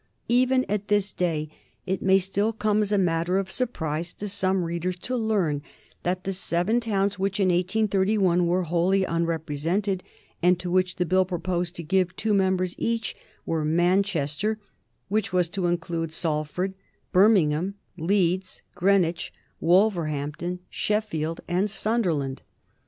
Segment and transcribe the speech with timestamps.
[0.29, 1.47] Even at this day
[1.85, 5.61] it may still come as a matter of surprise to some readers to learn
[6.01, 10.01] that the seven towns which in 1831 were wholly unrepresented,
[10.41, 14.57] and to which the Bill proposed to give two members each, were Manchester,
[15.07, 16.73] which was to include Salford;
[17.11, 22.41] Birmingham, Leeds, Greenwich, Wolverhampton, Sheffield, and Sunderland.